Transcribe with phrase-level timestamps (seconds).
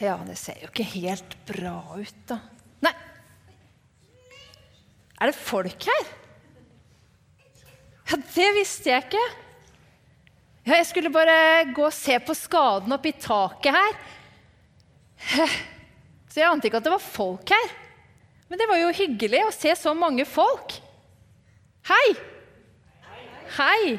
[0.00, 2.38] Ja, det ser jo ikke helt bra ut, da.
[2.80, 2.94] Nei.
[5.20, 6.06] Er det folk her?
[8.08, 9.26] Ja, det visste jeg ikke.
[10.64, 14.00] Ja, jeg skulle bare gå og se på skaden oppi taket her.
[16.30, 17.70] Så jeg ante ikke at det var folk her.
[18.48, 20.80] Men det var jo hyggelig å se så mange folk.
[21.90, 22.06] Hei!
[23.58, 23.98] Hei!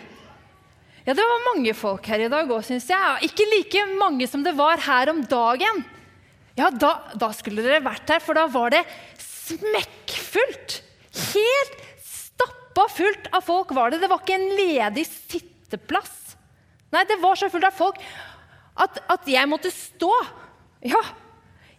[1.06, 3.30] Ja, det var mange folk her i dag òg, syns jeg.
[3.30, 5.82] Ikke like mange som det var her om dagen.
[6.62, 8.84] Ja, da, da skulle dere vært her, for da var det
[9.22, 10.82] smekkfullt.
[11.32, 14.02] Helt stappa fullt av folk var det.
[14.04, 16.36] Det var ikke en ledig sitteplass.
[16.94, 17.98] Nei, det var så fullt av folk
[18.82, 20.12] at, at jeg måtte stå.
[20.86, 21.02] Ja,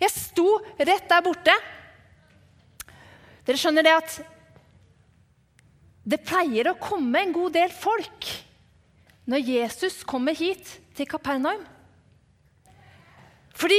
[0.02, 1.54] jeg sto rett der borte.
[3.46, 4.20] Dere skjønner det at
[6.02, 8.30] det pleier å komme en god del folk
[9.30, 10.66] når Jesus kommer hit
[10.98, 11.62] til Kapernaum.
[13.54, 13.78] Fordi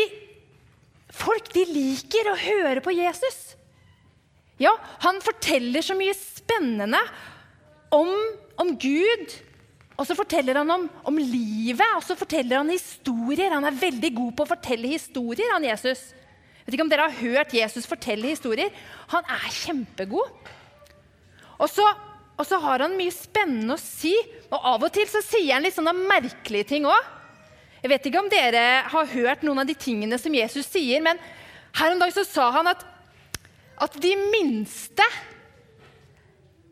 [1.13, 3.53] folk de liker å høre på Jesus.
[4.61, 7.01] Ja, han forteller så mye spennende
[7.93, 8.11] om,
[8.59, 9.33] om Gud.
[9.93, 13.53] Og så forteller han om, om livet, og så forteller han historier.
[13.53, 16.09] Han er veldig god på å fortelle historier, han Jesus.
[16.13, 18.73] Jeg vet ikke om dere har hørt Jesus fortelle historier.
[19.13, 20.49] Han er kjempegod.
[21.61, 21.85] Og så,
[22.39, 24.13] og så har han mye spennende å si,
[24.49, 27.11] og av og til så sier han litt sånne merkelige ting òg.
[27.83, 31.17] Jeg vet ikke om dere har hørt noen av de tingene som Jesus sier, men
[31.75, 32.83] her om dagen så sa han at,
[33.83, 35.03] at de minste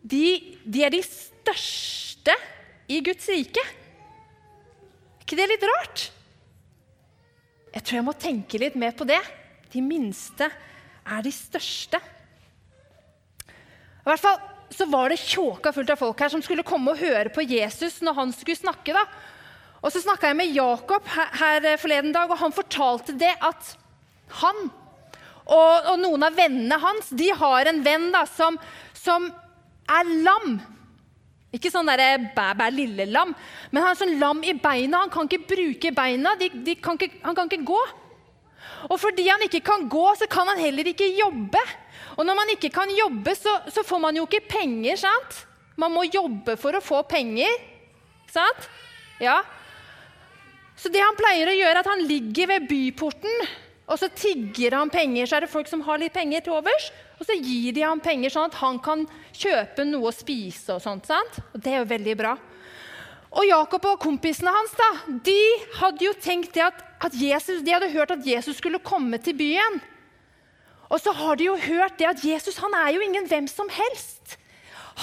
[0.02, 2.36] de, de er de største
[2.88, 3.60] i Guds rike.
[3.60, 6.06] Er ikke det litt rart?
[7.76, 9.20] Jeg tror jeg må tenke litt mer på det.
[9.72, 12.00] De minste er de største.
[13.52, 14.40] I hvert fall
[14.72, 18.00] så var det tjåka fullt av folk her som skulle komme og høre på Jesus
[18.04, 18.96] når han skulle snakke.
[18.96, 19.04] da.
[19.82, 23.76] Og Så snakka jeg med Jakob her, forleden dag, og han fortalte det at
[24.42, 24.70] han
[25.52, 28.60] og, og noen av vennene hans de har en venn da, som,
[28.96, 29.26] som
[29.90, 30.60] er lam.
[31.52, 33.34] Ikke sånn derre bæ-bæ lille lam,
[33.72, 35.02] men han er sånn lam i beina.
[35.04, 36.38] Han kan ikke bruke beina.
[36.40, 37.82] De, de kan ikke, han kan ikke gå.
[38.88, 41.62] Og fordi han ikke kan gå, så kan han heller ikke jobbe.
[42.16, 45.42] Og når man ikke kan jobbe, så, så får man jo ikke penger, sant?
[45.80, 47.52] Man må jobbe for å få penger.
[48.32, 48.70] Sant?
[49.20, 49.42] Ja.
[50.82, 53.44] Så det han pleier å gjøre, er at han ligger ved byporten,
[53.86, 55.28] og så tigger han penger.
[55.30, 56.88] Så er det folk som har litt penger til overs,
[57.20, 60.82] og så gir de ham penger sånn at han kan kjøpe noe å spise og
[60.82, 61.06] sånt.
[61.06, 61.38] sant?
[61.54, 62.34] Og det er jo veldig bra.
[63.32, 64.90] Og Jakob og kompisene hans da,
[65.24, 65.40] de
[65.78, 69.80] hadde jo tenkt at, at Jesus, de hadde hørt at Jesus skulle komme til byen.
[70.92, 73.70] Og så har de jo hørt det at Jesus han er jo ingen hvem som
[73.72, 74.36] helst.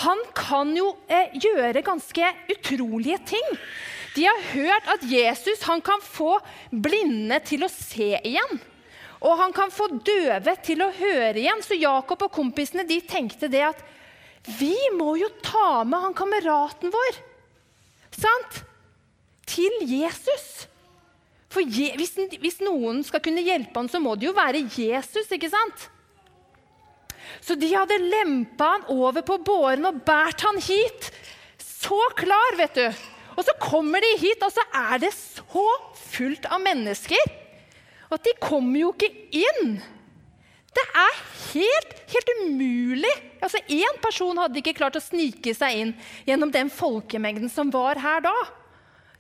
[0.03, 3.47] Han kan jo eh, gjøre ganske utrolige ting.
[4.15, 6.39] De har hørt at Jesus han kan få
[6.71, 8.61] blinde til å se igjen.
[9.19, 11.63] Og han kan få døve til å høre igjen.
[11.65, 13.83] Så Jakob og kompisene de tenkte det at
[14.59, 17.21] vi må jo ta med han kameraten vår
[18.19, 18.65] sant?
[19.49, 20.69] til Jesus.
[21.49, 25.31] For Je hvis, hvis, noen skal kunne hjelpe ham, så må det jo være Jesus.
[25.33, 25.87] ikke sant?
[27.41, 31.09] Så de hadde lempa han over på båren og båret han hit.
[31.63, 33.01] Så klar, vet du.
[33.39, 35.67] Og så kommer de hit, og så er det så
[36.11, 37.37] fullt av mennesker
[38.09, 39.77] at de kommer jo ikke inn.
[40.75, 41.19] Det er
[41.53, 43.13] helt, helt umulig.
[43.45, 45.93] Altså, Én person hadde ikke klart å snike seg inn
[46.27, 48.35] gjennom den folkemengden som var her da.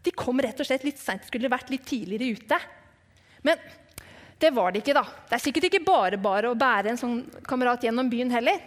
[0.04, 2.58] De kom rett og slett litt seint, skulle vært litt tidligere ute.
[3.46, 3.60] Men
[4.40, 5.04] det var det ikke, da.
[5.28, 8.60] Det er sikkert ikke bare bare å bære en sånn kamerat gjennom byen heller.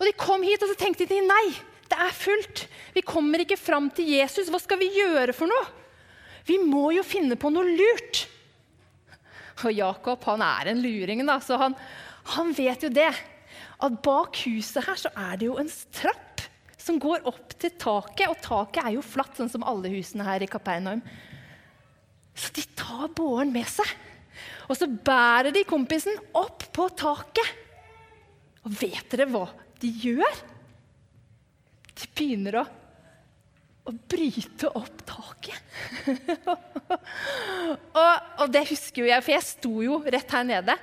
[0.00, 1.46] Og De kom hit og så tenkte de nei,
[1.94, 2.64] det er fullt.
[2.94, 4.50] Vi kommer ikke fram til Jesus.
[4.50, 5.66] Hva skal vi gjøre for noe?
[6.44, 8.24] Vi må jo finne på noe lurt.
[9.62, 11.76] Og Jakob han er en luring, da, så han,
[12.34, 13.12] han vet jo det.
[13.84, 16.42] At bak huset her så er det jo en trapp
[16.80, 18.26] som går opp til taket.
[18.28, 21.04] Og taket er jo flatt, sånn som alle husene her i Kapernaum.
[22.34, 23.88] Så de tar båren med seg.
[24.66, 27.54] Og så bærer de kompisen opp på taket.
[28.66, 29.46] Og vet dere hva
[29.80, 30.42] de gjør?
[31.94, 32.64] De begynner å,
[33.84, 35.60] å bryte opp taket.
[37.94, 40.74] Og, og, det husker jo jeg, for jeg sto jo rett her nede.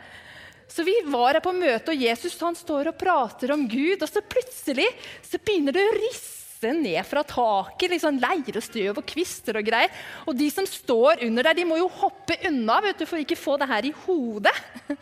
[0.71, 4.07] Så vi var her på møte, og Jesus han står og prater om Gud, og
[4.09, 4.87] så plutselig
[5.27, 7.89] så begynner det å risse ned fra taket.
[7.91, 9.91] liksom Leir og støv og kvister og greier.
[10.25, 13.39] Og de som står under der, de må jo hoppe unna vet du, for ikke
[13.39, 14.55] få det her i hodet.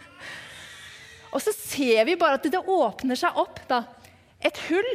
[1.29, 3.83] Og så ser vi bare at det åpner seg opp da,
[4.41, 4.87] et hull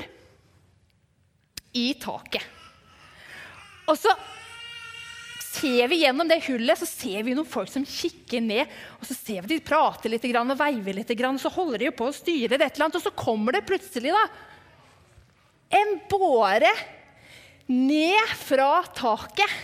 [1.74, 2.44] i taket.
[3.90, 4.14] Og så
[5.54, 8.70] ser vi gjennom det hullet så ser vi noen folk som kikker ned.
[8.98, 12.08] og så ser vi De prater litt og veiver litt, og så holder de på
[12.08, 12.98] å styre et eller annet.
[12.98, 14.24] Og så kommer det plutselig da,
[15.74, 16.72] en båre
[17.70, 19.60] ned fra taket.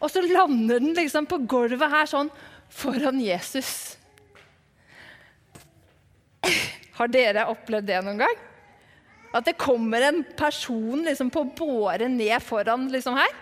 [0.00, 2.32] Og så lander den liksom på gulvet her sånn
[2.68, 3.96] foran Jesus.
[6.98, 8.42] Har dere opplevd det noen gang?
[9.34, 13.32] At det kommer en person liksom på båre ned foran liksom her?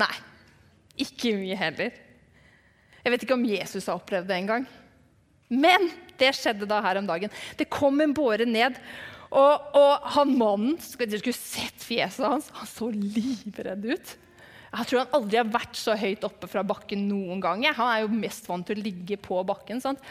[0.00, 0.14] Nei.
[0.98, 1.92] Ikke mye heller.
[3.04, 4.64] Jeg vet ikke om Jesus har opplevd det engang.
[5.48, 5.90] Men
[6.20, 7.32] det skjedde da her om dagen.
[7.56, 8.76] Det kom en båre ned,
[9.28, 12.48] og, og han mannen Dere skulle sett fjeset hans.
[12.56, 14.14] Han så livredd ut.
[14.68, 17.64] Jeg tror han aldri har vært så høyt oppe fra bakken noen gang.
[17.78, 19.80] Han er jo mest vant til å ligge på bakken.
[19.80, 20.02] Sant?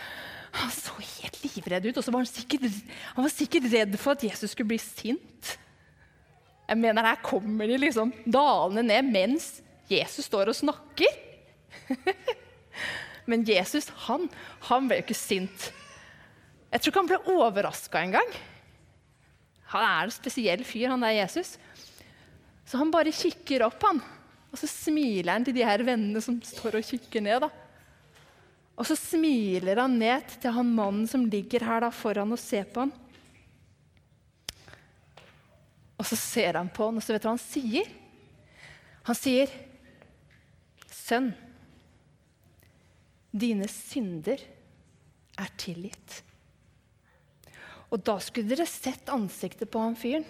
[0.58, 2.66] Han så helt livredd ut, og så var han sikkert,
[3.14, 5.54] han var sikkert redd for at Jesus skulle bli sint.
[6.68, 9.52] Jeg mener, Her kommer de liksom dalende ned mens
[9.92, 11.14] Jesus står og snakker.
[13.30, 14.28] Men Jesus han,
[14.68, 15.70] han ble jo ikke sint.
[16.72, 18.36] Jeg tror ikke han ble overraska engang.
[19.72, 21.56] Han er en spesiell fyr, han der Jesus.
[22.68, 24.02] Så han bare kikker opp, han.
[24.52, 27.44] Og så smiler han til de her vennene som står og kikker ned.
[27.44, 27.50] da.
[28.78, 32.68] Og så smiler han ned til han mannen som ligger her da foran og ser
[32.70, 32.94] på han.
[35.98, 37.90] Og så ser han på han, og så vet du hva han sier?
[39.08, 39.52] Han sier,
[40.92, 41.32] 'Sønn,
[43.32, 44.42] dine synder
[45.40, 46.22] er tilgitt.'
[47.88, 50.26] Og da skulle dere sett ansiktet på han fyren.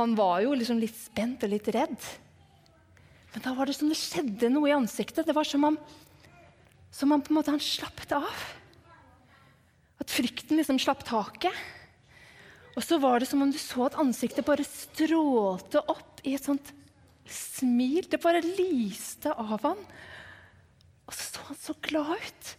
[0.00, 2.00] Han var jo liksom litt spent og litt redd.
[3.34, 5.26] Men da var det som det skjedde noe i ansiktet.
[5.26, 5.78] Det var som om
[6.96, 8.44] som en måte han slappet av.
[10.00, 11.52] At frykten liksom slapp taket.
[12.76, 16.44] Og så var det som om du så at ansiktet bare strålte opp i et
[16.44, 16.72] sånt
[17.28, 18.04] smil.
[18.08, 19.80] Det bare lyste av han.
[21.06, 22.52] Og så så han så glad ut.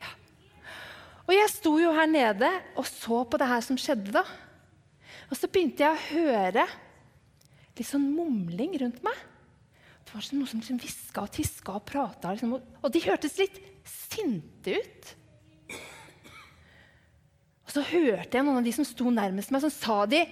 [0.00, 0.12] Ja.
[1.26, 4.24] Og jeg sto jo her nede og så på det her som skjedde da.
[5.30, 6.64] Og så begynte jeg å høre
[7.80, 9.16] litt sånn mumling rundt meg.
[10.04, 12.34] Det var noe som liksom hviska og tiska og prata.
[12.34, 13.56] Liksom, og de hørtes litt
[13.88, 15.10] sinte ut.
[17.64, 20.24] Og så hørte jeg noen av de som sto nærmest meg, som sa de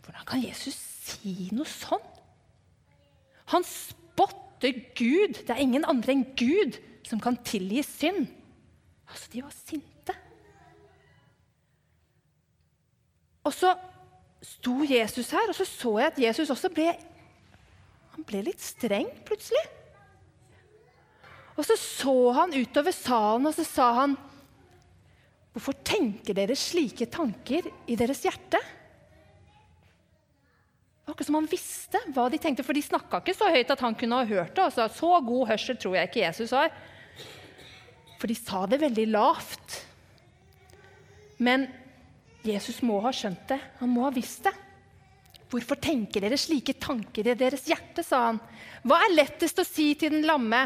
[0.00, 0.74] Hvordan kan Jesus
[1.04, 2.02] si noe sånn?
[3.52, 5.42] Han spotter Gud.
[5.44, 8.24] Det er ingen andre enn Gud som kan tilgi synd.
[9.10, 10.16] Altså, de var sinte.
[13.46, 13.74] Og så
[14.40, 16.88] sto Jesus her, og så så jeg at Jesus også ble
[18.10, 19.62] han ble litt streng plutselig.
[21.56, 24.18] Og så så han utover salen, og så sa han
[25.50, 28.60] Hvorfor tenker dere slike tanker i deres hjerte?
[28.60, 33.72] Det var akkurat som han visste hva de tenkte, for de snakka ikke så høyt
[33.74, 34.62] at han kunne ha hørt det.
[34.68, 36.70] Altså, så god hørsel tror jeg ikke Jesus har.
[38.22, 39.80] For de sa det veldig lavt.
[41.42, 41.66] Men
[42.46, 43.58] Jesus må ha skjønt det.
[43.80, 44.54] Han må ha visst det.
[45.50, 48.38] Hvorfor tenker dere slike tanker i deres hjerte, sa han.
[48.86, 50.62] Hva er lettest å si til den lamme?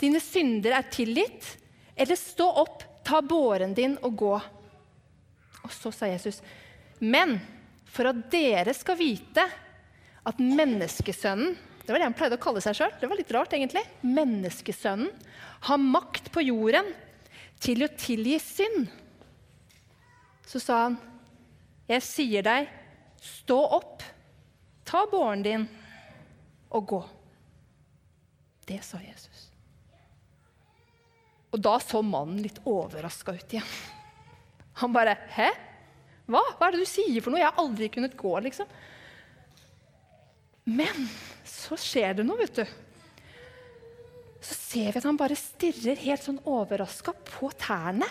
[0.00, 1.48] Dine synder er tilgitt.
[1.96, 4.34] Eller stå opp, ta båren din og gå.
[5.64, 6.40] Og så sa Jesus,
[7.00, 7.36] men
[7.90, 9.44] for at dere skal vite
[10.24, 12.92] at menneskesønnen Det var det han pleide å kalle seg sjøl.
[12.96, 13.82] Det var litt rart, egentlig.
[14.08, 15.10] Menneskesønnen
[15.68, 16.86] har makt på jorden
[17.60, 18.86] til å tilgi synd.
[20.46, 20.98] Så sa han,
[21.88, 22.70] jeg sier deg,
[23.24, 24.02] Stå opp,
[24.84, 25.62] ta båren din
[26.76, 26.98] og gå.
[28.68, 29.46] Det sa Jesus.
[31.54, 33.70] Og da så mannen litt overraska ut igjen.
[34.82, 35.50] Han bare 'Hæ?
[36.26, 36.42] Hva?
[36.58, 37.40] Hva er det du sier for noe?
[37.40, 38.66] Jeg har aldri kunnet gå', liksom.
[40.64, 41.08] Men
[41.44, 42.64] så skjer det noe, vet du.
[44.40, 48.08] Så ser vi at han bare stirrer helt sånn overraska på tærne.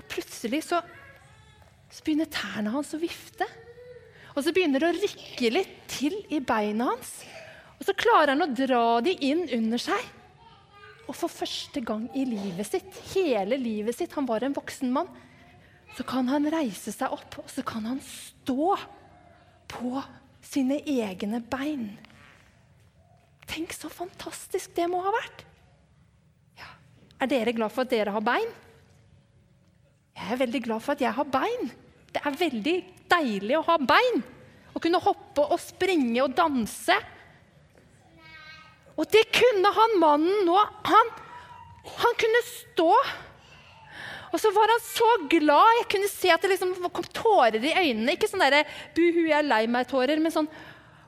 [0.00, 0.80] Og plutselig så
[1.90, 3.46] så begynner tærne hans å vifte.
[4.36, 7.16] Og så begynner det å rykke litt til i beina hans.
[7.80, 10.04] Og så klarer han å dra de inn under seg.
[11.08, 15.10] Og for første gang i livet sitt, hele livet sitt, han var en voksen mann,
[15.96, 18.76] så kan han reise seg opp, og så kan han stå
[19.72, 20.04] på
[20.46, 21.88] sine egne bein.
[23.50, 25.42] Tenk så fantastisk det må ha vært.
[26.60, 26.70] Ja.
[27.18, 28.54] Er dere glad for at dere har bein?
[30.16, 31.70] Jeg er veldig glad for at jeg har bein.
[32.10, 32.76] Det er veldig
[33.10, 34.22] deilig å ha bein.
[34.74, 36.96] Å kunne hoppe og springe og danse.
[38.98, 40.56] Og det kunne han mannen nå.
[40.90, 41.12] Han,
[42.02, 42.90] han kunne stå.
[44.30, 45.78] Og så var han så glad.
[45.80, 48.14] Jeg kunne se at det liksom kom tårer i øynene.
[48.14, 48.62] Ikke sånn derre
[48.94, 50.50] 'buhu, jeg er lei meg'-tårer, men sånn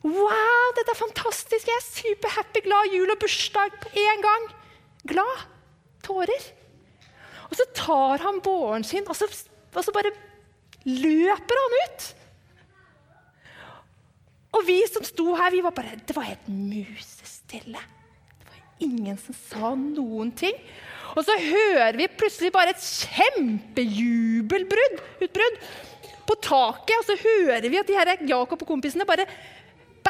[0.03, 1.69] Wow, dette er fantastisk!
[1.69, 4.49] Jeg er superhappy, glad, jul og bursdag på én gang.
[5.07, 5.45] Glad.
[6.03, 6.49] Tårer.
[7.53, 10.09] Og så tar han båren sin, og så, og så bare
[10.89, 12.07] løper han ut.
[14.57, 17.81] Og vi som sto her, vi var bare Det var helt musestille.
[18.41, 20.57] Det var ingen som sa noen ting.
[21.13, 25.57] Og så hører vi plutselig bare et kjempejubelbrudd utbrudd
[26.29, 26.97] på taket.
[26.99, 29.27] Og så hører vi at de her Jakob og kompisene bare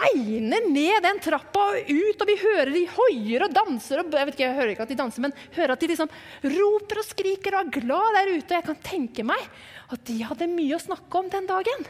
[0.02, 2.24] beiner ned den trappa og ut.
[2.24, 4.02] Og vi hører de hoier og danser.
[4.02, 6.12] og jeg vet ikke, jeg hører ikke at de danser, men hører at de liksom
[6.56, 8.50] roper og skriker og er glad der ute.
[8.50, 9.48] Og jeg kan tenke meg
[9.92, 11.88] at de hadde mye å snakke om den dagen.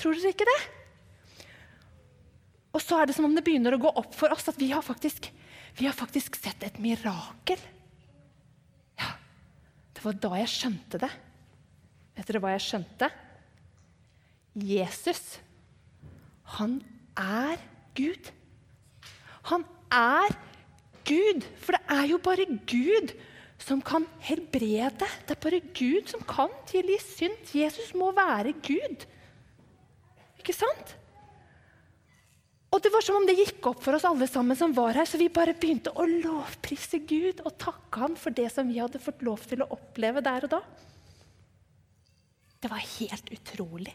[0.00, 0.60] Tror dere ikke det?
[2.74, 4.72] Og så er det som om det begynner å gå opp for oss at vi
[4.74, 5.28] har faktisk,
[5.78, 7.60] vi har faktisk sett et mirakel.
[8.98, 9.12] Ja,
[9.94, 11.10] det var da jeg skjønte det.
[12.14, 13.10] Vet dere hva jeg skjønte?
[14.58, 15.22] Jesus,
[16.58, 16.78] han
[17.18, 17.60] er
[17.96, 18.32] Gud.
[19.50, 20.34] Han er
[21.04, 23.14] Gud, for det er jo bare Gud
[23.60, 25.06] som kan helbrede.
[25.26, 27.54] Det er bare Gud som kan tilgi synd.
[27.54, 29.06] Jesus må være Gud.
[30.40, 30.96] Ikke sant?
[32.74, 35.06] Og det var som om det gikk opp for oss alle sammen som var her,
[35.06, 39.02] så vi bare begynte å lovprise Gud og takke ham for det som vi hadde
[39.02, 40.60] fått lov til å oppleve der og da.
[42.58, 43.94] Det var helt utrolig.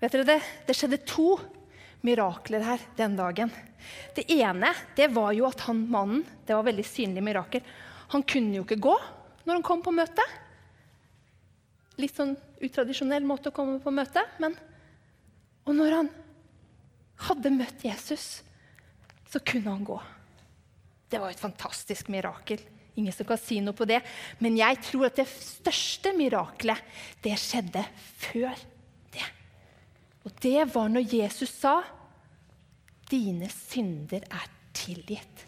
[0.00, 1.36] Vet dere, Det, det skjedde to
[2.06, 3.52] mirakler her den dagen.
[4.14, 7.62] Det ene det var jo at han mannen Det var veldig synlig mirakel.
[8.14, 8.96] Han kunne jo ikke gå
[9.44, 10.24] når han kom på møte.
[11.98, 14.22] Litt sånn utradisjonell måte å komme på møte.
[14.42, 14.54] Men,
[15.66, 16.10] og når han
[17.28, 18.26] hadde møtt Jesus,
[19.28, 19.98] så kunne han gå.
[21.08, 22.60] Det var et fantastisk mirakel.
[22.98, 24.00] Ingen som kan si noe på det.
[24.42, 26.80] Men jeg tror at det største mirakelet,
[27.24, 27.84] det skjedde
[28.20, 28.52] før
[29.14, 29.26] det.
[30.28, 31.80] Og det var når Jesus sa,
[33.08, 34.44] 'Dine synder er
[34.76, 35.46] tilgitt'.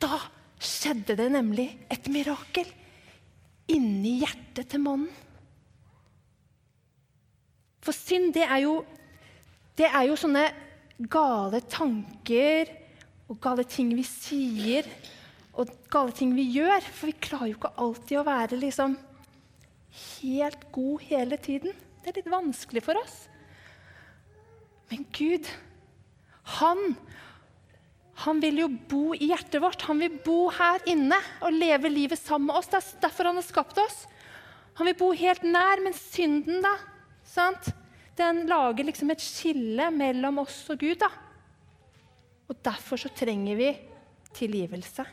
[0.00, 0.16] Da
[0.56, 2.70] skjedde det nemlig et mirakel
[3.68, 5.10] inni hjertet til mannen.
[7.84, 8.78] For synd, det er jo,
[9.76, 10.46] det er jo sånne
[11.12, 12.72] gale tanker
[13.28, 14.88] og gale ting vi sier
[15.52, 16.80] og gale ting vi gjør.
[16.80, 18.96] For vi klarer jo ikke alltid å være liksom
[20.00, 21.76] helt god hele tiden.
[22.00, 23.26] Det er litt vanskelig for oss.
[24.92, 25.48] Men Gud,
[26.60, 26.82] han,
[28.24, 29.86] han vil jo bo i hjertet vårt.
[29.88, 32.70] Han vil bo her inne og leve livet sammen med oss.
[32.70, 34.04] Det er derfor han har skapt oss.
[34.78, 36.76] Han vil bo helt nær, men synden, da?
[37.24, 37.72] sant?
[38.14, 41.00] den lager liksom et skille mellom oss og Gud.
[41.00, 41.10] da.
[42.46, 43.70] Og derfor så trenger vi
[44.34, 45.06] tilgivelse.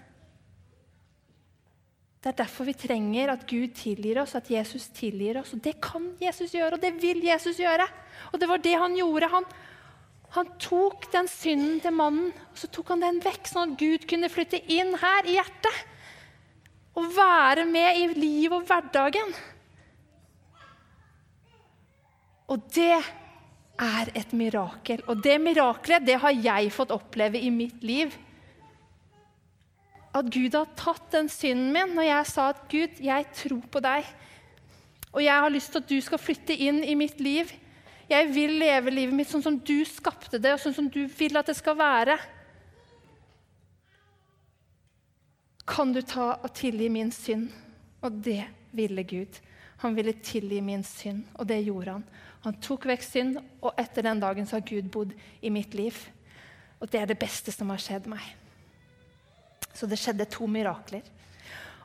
[2.22, 5.56] Det er derfor vi trenger at Gud tilgir oss, at Jesus tilgir oss.
[5.56, 7.88] Og Det kan Jesus gjøre, og det vil Jesus gjøre.
[8.32, 9.30] Og det var det han gjorde.
[9.32, 9.48] Han,
[10.36, 14.06] han tok den synden til mannen og så tok han den vekk, sånn at Gud
[14.10, 15.82] kunne flytte inn her i hjertet.
[16.94, 19.34] Og være med i livet og hverdagen.
[22.52, 23.00] Og det
[23.82, 25.02] er et mirakel.
[25.10, 28.14] Og det miraklet, det har jeg fått oppleve i mitt liv.
[30.14, 33.82] At Gud har tatt den synden min når jeg sa at Gud, jeg tror på
[33.84, 34.08] deg.
[35.12, 37.52] Og jeg har lyst til at du skal flytte inn i mitt liv.
[38.12, 41.40] Jeg vil leve livet mitt sånn som du skapte det, og sånn som du vil
[41.40, 42.18] at det skal være.
[45.72, 47.48] Kan du ta og tilgi min synd?
[48.04, 48.44] Og det
[48.76, 49.40] ville Gud.
[49.84, 52.04] Han ville tilgi min synd, og det gjorde han.
[52.44, 55.96] Han tok vekk synd, og etter den dagen så har Gud bodd i mitt liv.
[56.82, 58.26] Og det er det beste som har skjedd meg.
[59.74, 61.06] Så det skjedde to mirakler.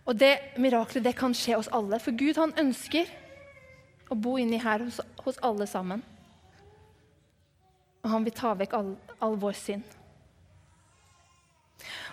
[0.07, 3.11] Og det miraklet det kan skje hos alle, for Gud han ønsker
[4.11, 6.03] å bo inni her hos, hos alle sammen.
[8.05, 9.97] Og han vil ta vekk all, all vår synd.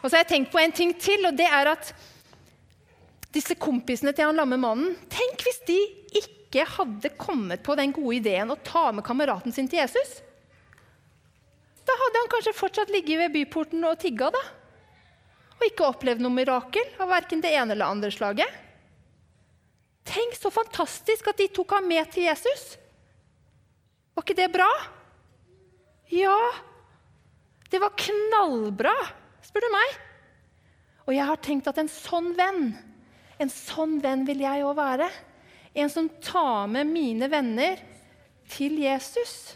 [0.01, 1.93] Og så har jeg tenkt på en ting til, og det er at
[3.33, 5.77] disse kompisene til han lamme mannen Tenk hvis de
[6.19, 10.19] ikke hadde kommet på den gode ideen å ta med kameraten sin til Jesus,
[11.83, 14.43] da hadde han kanskje fortsatt ligget ved byporten og tigga, da.
[15.63, 18.59] Og ikke opplevd noe mirakel av verken det ene eller andre slaget.
[20.03, 22.73] Tenk så fantastisk at de tok ham med til Jesus.
[24.11, 24.67] Var ikke det bra?
[26.11, 26.35] Ja,
[27.71, 28.93] det var knallbra,
[29.47, 29.95] spør du meg.
[31.07, 32.73] Og jeg har tenkt at en sånn venn,
[33.39, 35.07] en sånn venn vil jeg òg være.
[35.79, 37.79] En som tar med mine venner
[38.51, 39.55] til Jesus.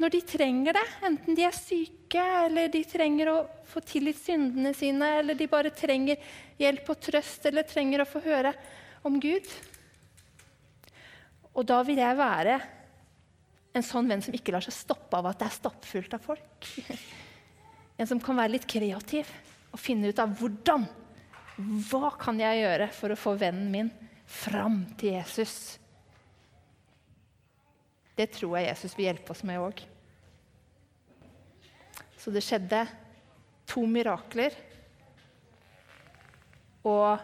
[0.00, 3.36] Når de trenger det, enten de er syke, eller de trenger å
[3.68, 6.20] få tilgitt syndene sine, eller de bare trenger
[6.60, 8.52] hjelp og trøst, eller trenger å få høre
[9.06, 9.48] om Gud.
[11.52, 12.60] Og da vil jeg være
[13.72, 16.72] en sånn venn som ikke lar seg stoppe av at det er stappfullt av folk.
[18.00, 19.28] En som kan være litt kreativ
[19.70, 20.86] og finne ut av hvordan.
[21.86, 23.90] Hva kan jeg gjøre for å få vennen min
[24.26, 25.54] fram til Jesus?
[28.16, 29.84] Det tror jeg Jesus vil hjelpe oss med òg.
[32.22, 32.84] Så det skjedde
[33.66, 34.54] to mirakler.
[36.86, 37.18] Og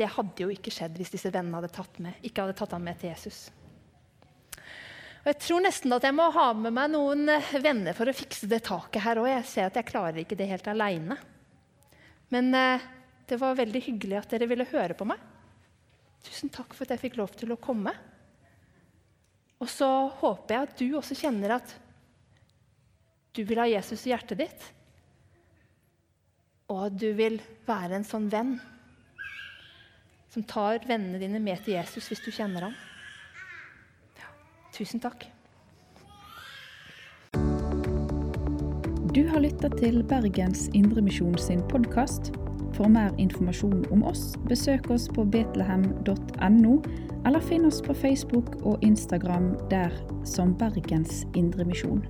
[0.00, 2.86] det hadde jo ikke skjedd hvis disse vennene hadde tatt med, ikke hadde tatt ham
[2.86, 3.50] med til Jesus.
[5.22, 8.16] Og Jeg tror nesten at jeg må ha med meg noen eh, venner for å
[8.16, 9.28] fikse det taket her òg.
[9.30, 11.18] Jeg ser at jeg klarer ikke det helt aleine.
[12.32, 12.88] Men eh,
[13.28, 15.20] det var veldig hyggelig at dere ville høre på meg.
[16.26, 17.92] Tusen takk for at jeg fikk lov til å komme.
[19.62, 19.86] Og så
[20.18, 21.76] håper jeg at du også kjenner at
[23.32, 24.68] du vil ha Jesus i hjertet ditt.
[26.72, 28.56] Og du vil være en sånn venn
[30.32, 32.76] som tar vennene dine med til Jesus hvis du kjenner ham.
[34.72, 35.26] Tusen takk.
[39.12, 42.32] Du har lytta til Bergens Indremisjon sin podkast.
[42.72, 46.78] For mer informasjon om oss, besøk oss på betlehem.no,
[47.28, 49.92] eller finn oss på Facebook og Instagram der
[50.24, 52.00] som Bergens Indremisjon.